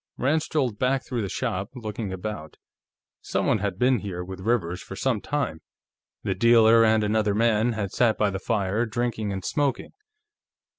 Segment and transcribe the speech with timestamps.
[0.17, 2.57] Rand strolled back through the shop, looking about.
[3.21, 5.61] Someone had been here with Rivers for some time;
[6.23, 9.91] the dealer and another man had sat by the fire, drinking and smoking.